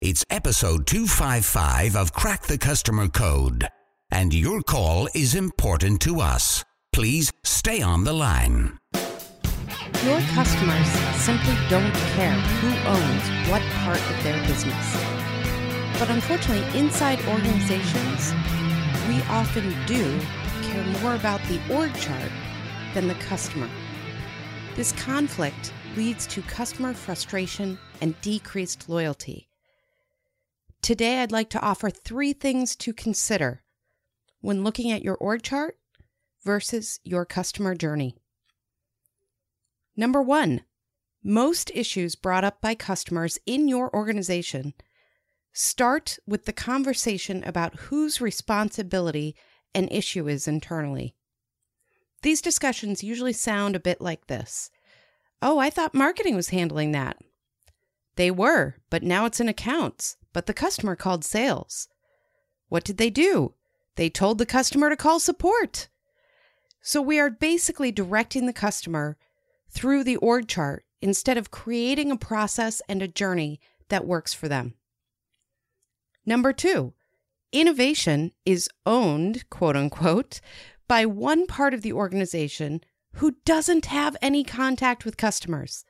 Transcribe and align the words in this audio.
It's 0.00 0.24
episode 0.30 0.86
255 0.86 1.96
of 1.96 2.12
Crack 2.12 2.44
the 2.44 2.56
Customer 2.56 3.08
Code, 3.08 3.66
and 4.12 4.32
your 4.32 4.62
call 4.62 5.08
is 5.12 5.34
important 5.34 6.00
to 6.02 6.20
us. 6.20 6.64
Please 6.92 7.32
stay 7.42 7.82
on 7.82 8.04
the 8.04 8.12
line. 8.12 8.78
Your 10.04 10.20
customers 10.20 10.86
simply 11.16 11.56
don't 11.68 11.92
care 12.14 12.30
who 12.30 12.68
owns 12.88 13.50
what 13.50 13.60
part 13.82 14.00
of 14.08 14.22
their 14.22 14.40
business. 14.46 14.96
But 15.98 16.10
unfortunately, 16.10 16.78
inside 16.78 17.18
organizations, 17.26 18.32
we 19.08 19.20
often 19.22 19.74
do 19.86 20.20
care 20.62 20.84
more 21.02 21.16
about 21.16 21.42
the 21.48 21.60
org 21.74 21.92
chart 21.96 22.30
than 22.94 23.08
the 23.08 23.16
customer. 23.16 23.68
This 24.76 24.92
conflict 24.92 25.72
leads 25.96 26.24
to 26.28 26.42
customer 26.42 26.94
frustration 26.94 27.76
and 28.00 28.14
decreased 28.20 28.88
loyalty. 28.88 29.47
Today, 30.88 31.20
I'd 31.20 31.30
like 31.30 31.50
to 31.50 31.60
offer 31.60 31.90
three 31.90 32.32
things 32.32 32.74
to 32.76 32.94
consider 32.94 33.62
when 34.40 34.64
looking 34.64 34.90
at 34.90 35.02
your 35.02 35.16
org 35.16 35.42
chart 35.42 35.76
versus 36.44 36.98
your 37.04 37.26
customer 37.26 37.74
journey. 37.74 38.16
Number 39.98 40.22
one, 40.22 40.62
most 41.22 41.70
issues 41.74 42.14
brought 42.14 42.42
up 42.42 42.62
by 42.62 42.74
customers 42.74 43.38
in 43.44 43.68
your 43.68 43.94
organization 43.94 44.72
start 45.52 46.18
with 46.26 46.46
the 46.46 46.54
conversation 46.54 47.44
about 47.44 47.80
whose 47.80 48.22
responsibility 48.22 49.36
an 49.74 49.88
issue 49.88 50.26
is 50.26 50.48
internally. 50.48 51.14
These 52.22 52.40
discussions 52.40 53.04
usually 53.04 53.34
sound 53.34 53.76
a 53.76 53.80
bit 53.80 54.00
like 54.00 54.28
this 54.28 54.70
Oh, 55.42 55.58
I 55.58 55.68
thought 55.68 55.92
marketing 55.92 56.34
was 56.34 56.48
handling 56.48 56.92
that. 56.92 57.18
They 58.16 58.30
were, 58.30 58.76
but 58.88 59.02
now 59.02 59.26
it's 59.26 59.38
in 59.38 59.50
accounts, 59.50 60.16
but 60.38 60.46
the 60.46 60.54
customer 60.54 60.94
called 60.94 61.24
sales. 61.24 61.88
What 62.68 62.84
did 62.84 62.96
they 62.96 63.10
do? 63.10 63.54
They 63.96 64.08
told 64.08 64.38
the 64.38 64.46
customer 64.46 64.88
to 64.88 64.94
call 64.94 65.18
support. 65.18 65.88
So 66.80 67.02
we 67.02 67.18
are 67.18 67.28
basically 67.28 67.90
directing 67.90 68.46
the 68.46 68.52
customer 68.52 69.16
through 69.68 70.04
the 70.04 70.14
org 70.18 70.46
chart 70.46 70.84
instead 71.02 71.38
of 71.38 71.50
creating 71.50 72.12
a 72.12 72.16
process 72.16 72.80
and 72.88 73.02
a 73.02 73.08
journey 73.08 73.58
that 73.88 74.06
works 74.06 74.32
for 74.32 74.46
them. 74.46 74.74
Number 76.24 76.52
two, 76.52 76.92
innovation 77.50 78.30
is 78.46 78.70
owned, 78.86 79.50
quote 79.50 79.74
unquote, 79.74 80.40
by 80.86 81.04
one 81.04 81.48
part 81.48 81.74
of 81.74 81.82
the 81.82 81.92
organization 81.92 82.82
who 83.14 83.34
doesn't 83.44 83.86
have 83.86 84.16
any 84.22 84.44
contact 84.44 85.04
with 85.04 85.16
customers. 85.16 85.84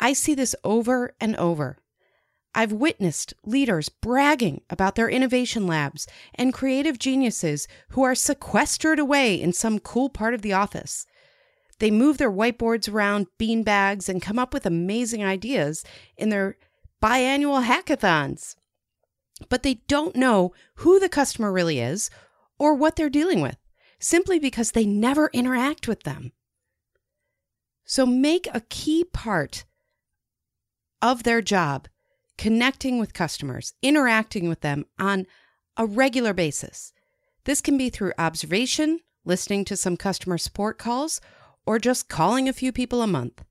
I 0.00 0.12
see 0.12 0.34
this 0.34 0.56
over 0.64 1.14
and 1.20 1.36
over. 1.36 1.78
I've 2.54 2.72
witnessed 2.72 3.34
leaders 3.44 3.88
bragging 3.88 4.62
about 4.68 4.96
their 4.96 5.08
innovation 5.08 5.66
labs 5.66 6.06
and 6.34 6.52
creative 6.52 6.98
geniuses 6.98 7.68
who 7.90 8.02
are 8.02 8.14
sequestered 8.14 8.98
away 8.98 9.40
in 9.40 9.52
some 9.52 9.78
cool 9.78 10.08
part 10.08 10.34
of 10.34 10.42
the 10.42 10.52
office. 10.52 11.06
They 11.78 11.90
move 11.90 12.18
their 12.18 12.30
whiteboards 12.30 12.92
around 12.92 13.28
bean 13.38 13.62
bags 13.62 14.08
and 14.08 14.20
come 14.20 14.38
up 14.38 14.52
with 14.52 14.66
amazing 14.66 15.24
ideas 15.24 15.84
in 16.16 16.28
their 16.28 16.56
biannual 17.02 17.64
hackathons. 17.64 18.56
But 19.48 19.62
they 19.62 19.74
don't 19.86 20.16
know 20.16 20.52
who 20.76 20.98
the 20.98 21.08
customer 21.08 21.52
really 21.52 21.80
is 21.80 22.10
or 22.58 22.74
what 22.74 22.96
they're 22.96 23.08
dealing 23.08 23.40
with, 23.40 23.56
simply 23.98 24.38
because 24.38 24.72
they 24.72 24.84
never 24.84 25.30
interact 25.32 25.88
with 25.88 26.02
them. 26.02 26.32
So 27.84 28.04
make 28.04 28.46
a 28.52 28.60
key 28.68 29.04
part 29.04 29.64
of 31.00 31.22
their 31.22 31.40
job 31.40 31.88
connecting 32.40 32.98
with 32.98 33.12
customers, 33.12 33.74
interacting 33.82 34.48
with 34.48 34.62
them 34.62 34.86
on 34.98 35.26
a 35.76 35.84
regular 35.84 36.32
basis. 36.32 36.90
This 37.44 37.60
can 37.60 37.76
be 37.76 37.90
through 37.90 38.14
observation, 38.16 39.00
listening 39.26 39.66
to 39.66 39.76
some 39.76 39.94
customer 39.94 40.38
support 40.38 40.78
calls, 40.78 41.20
or 41.66 41.78
just 41.78 42.08
calling 42.08 42.48
a 42.48 42.54
few 42.54 42.72
people 42.72 43.02
a 43.02 43.06
month. 43.06 43.44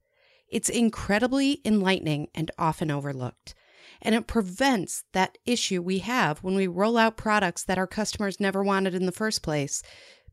It's 0.47 0.69
incredibly 0.69 1.62
enlightening 1.63 2.30
and 2.34 2.50
often 2.58 2.90
overlooked. 2.90 3.53
And 4.02 4.16
it 4.16 4.25
prevents 4.25 5.03
that 5.13 5.38
issue 5.46 5.84
we 5.84 6.00
have 6.00 6.40
when 6.40 6.56
we 6.56 6.66
roll 6.66 6.97
out 6.97 7.16
products 7.16 7.63
that 7.66 7.78
our 7.78 7.86
customers 7.86 8.40
never 8.40 8.63
wanted 8.63 8.96
in 8.96 9.06
the 9.06 9.12
first 9.12 9.44
place 9.44 9.84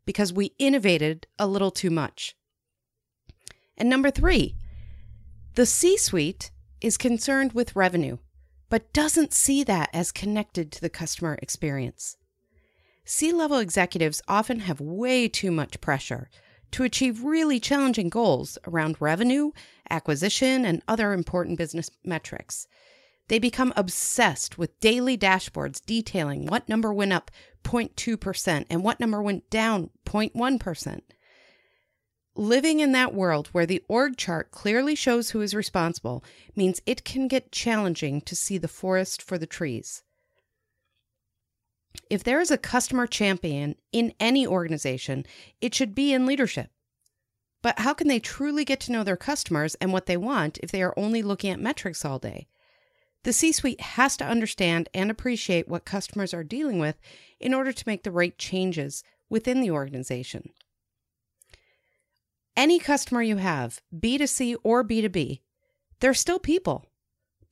because 0.07 0.33
we 0.33 0.55
innovated 0.59 1.27
a 1.39 1.47
little 1.47 1.71
too 1.71 1.91
much. 1.91 2.35
And 3.77 3.91
number 3.91 4.11
three, 4.11 4.57
the 5.57 5.67
C 5.67 5.99
suite 5.99 6.51
is 6.81 6.97
concerned 6.97 7.53
with 7.53 7.77
revenue 7.77 8.17
but 8.69 8.93
doesn't 8.93 9.33
see 9.33 9.63
that 9.65 9.91
as 9.93 10.13
connected 10.13 10.73
to 10.73 10.81
the 10.81 10.89
customer 10.91 11.39
experience. 11.41 12.17
C 13.05 13.33
level 13.33 13.59
executives 13.59 14.23
often 14.27 14.61
have 14.61 14.81
way 14.81 15.29
too 15.29 15.51
much 15.51 15.81
pressure 15.81 16.29
to 16.73 16.83
achieve 16.83 17.23
really 17.23 17.61
challenging 17.61 18.09
goals 18.09 18.59
around 18.67 18.97
revenue, 19.01 19.53
acquisition, 19.89 20.65
and 20.65 20.83
other 20.89 21.13
important 21.13 21.57
business 21.57 21.91
metrics. 22.05 22.67
They 23.29 23.39
become 23.39 23.73
obsessed 23.77 24.59
with 24.59 24.79
daily 24.81 25.17
dashboards 25.17 25.85
detailing 25.85 26.47
what 26.47 26.69
number 26.69 26.93
went 26.93 27.13
up 27.13 27.31
0.2% 27.65 28.67
and 28.71 28.85
what 28.85 29.01
number 29.01 29.23
went 29.23 29.49
down 29.51 29.91
0.1%. 30.05 31.01
Living 32.39 32.81
in 32.81 32.93
that 32.93 33.15
world 33.15 33.49
where 33.53 33.65
the 33.65 33.83
org 33.89 34.19
chart 34.19 34.51
clearly 34.51 34.95
shows 34.95 35.31
who 35.31 35.41
is 35.41 35.55
responsible 35.55 36.23
means 36.55 36.83
it 36.85 37.03
can 37.03 37.29
get 37.29 37.51
challenging 37.51 38.21
to 38.21 38.37
see 38.37 38.59
the 38.59 38.69
forest 38.69 39.23
for 39.23 39.39
the 39.39 39.47
trees. 39.47 40.03
If 42.11 42.23
there 42.23 42.43
is 42.43 42.51
a 42.51 42.59
customer 42.59 43.07
champion 43.07 43.75
in 43.91 44.13
any 44.21 44.47
organization, 44.47 45.25
it 45.63 45.75
should 45.75 45.95
be 45.95 46.13
in 46.13 46.27
leadership. 46.27 46.69
But 47.63 47.79
how 47.79 47.95
can 47.95 48.07
they 48.07 48.21
truly 48.21 48.67
get 48.67 48.81
to 48.81 48.93
know 48.93 49.03
their 49.03 49.17
customers 49.17 49.75
and 49.77 49.91
what 49.91 50.05
they 50.05 50.19
want 50.19 50.59
if 50.63 50.71
they 50.71 50.83
are 50.83 50.95
only 50.99 51.23
looking 51.23 51.51
at 51.51 51.59
metrics 51.59 52.05
all 52.05 52.19
day? 52.19 52.49
The 53.23 53.33
C 53.33 53.51
suite 53.51 53.81
has 53.81 54.15
to 54.19 54.27
understand 54.27 54.91
and 54.93 55.11
appreciate 55.11 55.69
what 55.69 55.87
customers 55.87 56.35
are 56.35 56.45
dealing 56.45 56.79
with 56.79 57.01
in 57.41 57.55
order 57.55 57.73
to 57.73 57.85
make 57.87 58.03
the 58.03 58.11
right 58.11 58.37
changes 58.37 59.03
within 59.31 59.63
the 59.63 59.71
organization. 59.71 60.51
Any 62.57 62.79
customer 62.79 63.23
you 63.23 63.37
have, 63.37 63.83
B2C 63.95 64.57
or 64.65 64.83
B2B, 64.83 65.41
they're 66.01 66.15
still 66.15 66.39
people. 66.39 66.87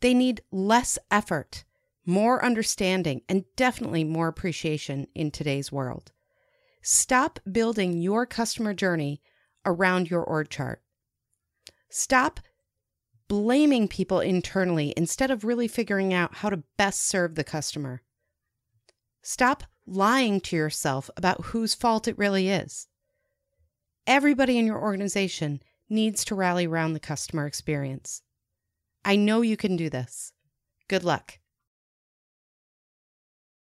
They 0.00 0.14
need 0.14 0.42
less 0.50 0.98
effort, 1.10 1.64
more 2.06 2.42
understanding, 2.42 3.20
and 3.28 3.44
definitely 3.56 4.02
more 4.04 4.28
appreciation 4.28 5.06
in 5.14 5.30
today's 5.30 5.70
world. 5.70 6.12
Stop 6.82 7.38
building 7.50 7.98
your 7.98 8.24
customer 8.24 8.72
journey 8.72 9.20
around 9.66 10.10
your 10.10 10.22
org 10.22 10.48
chart. 10.48 10.82
Stop 11.90 12.40
blaming 13.28 13.88
people 13.88 14.20
internally 14.20 14.92
instead 14.96 15.30
of 15.30 15.44
really 15.44 15.68
figuring 15.68 16.12
out 16.12 16.36
how 16.36 16.50
to 16.50 16.62
best 16.76 17.06
serve 17.06 17.34
the 17.34 17.44
customer. 17.44 18.02
Stop 19.22 19.64
lying 19.86 20.40
to 20.40 20.56
yourself 20.56 21.10
about 21.16 21.46
whose 21.46 21.74
fault 21.74 22.08
it 22.08 22.18
really 22.18 22.48
is. 22.48 22.88
Everybody 24.06 24.58
in 24.58 24.66
your 24.66 24.80
organization 24.80 25.62
needs 25.88 26.26
to 26.26 26.34
rally 26.34 26.66
around 26.66 26.92
the 26.92 27.00
customer 27.00 27.46
experience. 27.46 28.20
I 29.02 29.16
know 29.16 29.40
you 29.40 29.56
can 29.56 29.76
do 29.76 29.88
this. 29.88 30.34
Good 30.88 31.04
luck. 31.04 31.38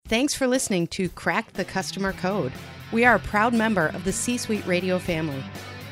Thanks 0.08 0.34
for 0.34 0.48
listening 0.48 0.88
to 0.88 1.08
Crack 1.08 1.52
the 1.52 1.64
Customer 1.64 2.12
Code. 2.12 2.50
We 2.90 3.04
are 3.04 3.14
a 3.14 3.20
proud 3.20 3.54
member 3.54 3.86
of 3.88 4.02
the 4.02 4.12
C 4.12 4.36
Suite 4.36 4.66
Radio 4.66 4.98
family. 4.98 5.44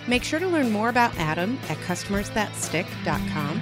Make 0.08 0.24
sure 0.24 0.40
to 0.40 0.48
learn 0.48 0.72
more 0.72 0.88
about 0.88 1.16
Adam 1.16 1.56
at 1.68 1.78
customersthatstick.com 1.78 3.60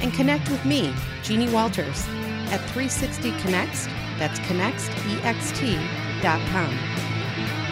and 0.00 0.12
connect 0.12 0.50
with 0.50 0.64
me, 0.64 0.92
Jeannie 1.22 1.52
Walters, 1.52 2.08
at 2.50 2.60
360 2.70 3.30
Connext, 3.38 3.88
that's 4.18 4.40
connextext.com. 4.40 6.78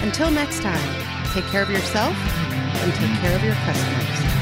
Until 0.03 0.31
next 0.31 0.63
time, 0.63 1.33
take 1.33 1.45
care 1.47 1.63
of 1.63 1.71
yourself 1.71 2.17
and 2.81 2.95
take 2.95 3.21
care 3.21 3.37
of 3.37 3.45
your 3.45 3.55
customers. 3.55 4.42